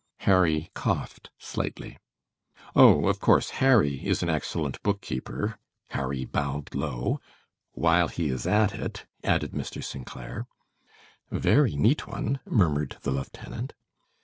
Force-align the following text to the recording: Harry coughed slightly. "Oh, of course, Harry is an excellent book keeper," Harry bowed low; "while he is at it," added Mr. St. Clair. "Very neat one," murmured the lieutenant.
Harry 0.21 0.71
coughed 0.73 1.29
slightly. 1.37 1.99
"Oh, 2.75 3.05
of 3.07 3.19
course, 3.19 3.51
Harry 3.61 4.03
is 4.03 4.23
an 4.23 4.29
excellent 4.29 4.81
book 4.81 4.99
keeper," 4.99 5.59
Harry 5.89 6.25
bowed 6.25 6.73
low; 6.73 7.19
"while 7.73 8.07
he 8.07 8.29
is 8.29 8.47
at 8.47 8.73
it," 8.73 9.05
added 9.23 9.51
Mr. 9.51 9.83
St. 9.83 10.07
Clair. 10.07 10.47
"Very 11.29 11.75
neat 11.75 12.07
one," 12.07 12.39
murmured 12.45 12.97
the 13.03 13.11
lieutenant. 13.11 13.73